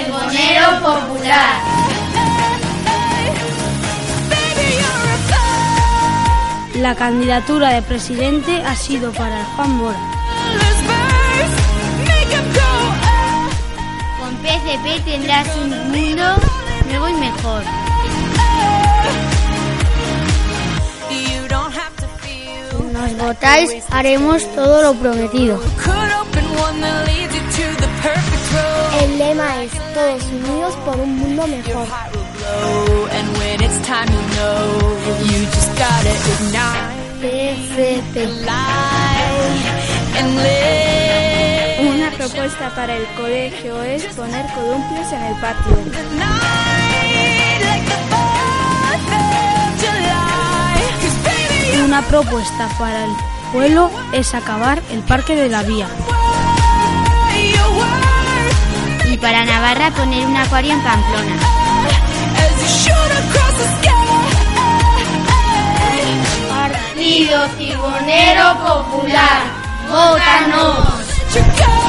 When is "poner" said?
44.14-44.46, 59.92-60.26